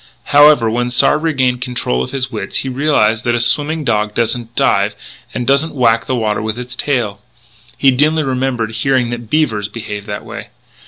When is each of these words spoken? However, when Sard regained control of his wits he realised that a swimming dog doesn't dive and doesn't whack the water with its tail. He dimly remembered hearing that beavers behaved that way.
However, 0.33 0.67
when 0.67 0.89
Sard 0.89 1.21
regained 1.21 1.61
control 1.61 2.01
of 2.01 2.09
his 2.09 2.31
wits 2.31 2.55
he 2.65 2.69
realised 2.69 3.23
that 3.23 3.35
a 3.35 3.39
swimming 3.39 3.83
dog 3.83 4.15
doesn't 4.15 4.55
dive 4.55 4.95
and 5.31 5.45
doesn't 5.45 5.75
whack 5.75 6.07
the 6.07 6.15
water 6.15 6.41
with 6.41 6.57
its 6.57 6.75
tail. 6.75 7.21
He 7.77 7.91
dimly 7.91 8.23
remembered 8.23 8.71
hearing 8.71 9.11
that 9.11 9.29
beavers 9.29 9.67
behaved 9.67 10.07
that 10.07 10.25
way. 10.25 10.49